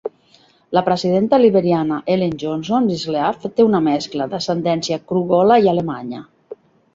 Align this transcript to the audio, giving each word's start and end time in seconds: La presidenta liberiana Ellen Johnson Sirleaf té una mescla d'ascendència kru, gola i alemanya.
La 0.75 0.81
presidenta 0.85 1.39
liberiana 1.41 1.99
Ellen 2.13 2.33
Johnson 2.43 2.87
Sirleaf 3.03 3.45
té 3.59 3.67
una 3.67 3.83
mescla 3.89 4.27
d'ascendència 4.33 4.99
kru, 5.13 5.23
gola 5.35 5.61
i 5.67 5.71
alemanya. 5.77 6.25